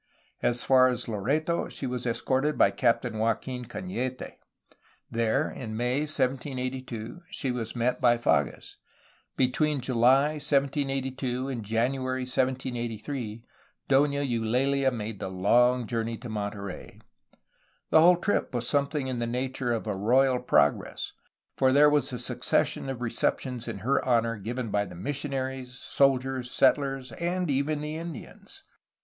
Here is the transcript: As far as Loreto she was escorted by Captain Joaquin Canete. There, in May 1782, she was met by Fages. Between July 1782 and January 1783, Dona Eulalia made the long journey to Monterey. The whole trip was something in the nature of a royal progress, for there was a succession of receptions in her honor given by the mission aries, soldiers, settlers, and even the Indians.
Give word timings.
As 0.41 0.63
far 0.63 0.87
as 0.89 1.07
Loreto 1.07 1.69
she 1.69 1.85
was 1.85 2.07
escorted 2.07 2.57
by 2.57 2.71
Captain 2.71 3.19
Joaquin 3.19 3.65
Canete. 3.65 4.39
There, 5.11 5.47
in 5.51 5.77
May 5.77 5.99
1782, 6.07 7.21
she 7.29 7.51
was 7.51 7.75
met 7.75 8.01
by 8.01 8.17
Fages. 8.17 8.77
Between 9.37 9.79
July 9.79 10.39
1782 10.41 11.49
and 11.49 11.63
January 11.63 12.21
1783, 12.23 13.43
Dona 13.87 14.23
Eulalia 14.23 14.89
made 14.89 15.19
the 15.19 15.29
long 15.29 15.85
journey 15.85 16.17
to 16.17 16.29
Monterey. 16.29 16.99
The 17.91 18.01
whole 18.01 18.17
trip 18.17 18.55
was 18.55 18.67
something 18.67 19.05
in 19.05 19.19
the 19.19 19.27
nature 19.27 19.71
of 19.71 19.85
a 19.85 19.95
royal 19.95 20.39
progress, 20.39 21.13
for 21.55 21.71
there 21.71 21.91
was 21.91 22.11
a 22.11 22.17
succession 22.17 22.89
of 22.89 23.01
receptions 23.01 23.67
in 23.67 23.77
her 23.85 24.03
honor 24.03 24.37
given 24.37 24.71
by 24.71 24.85
the 24.85 24.95
mission 24.95 25.31
aries, 25.31 25.75
soldiers, 25.77 26.49
settlers, 26.49 27.11
and 27.11 27.51
even 27.51 27.81
the 27.81 27.95
Indians. 27.97 28.63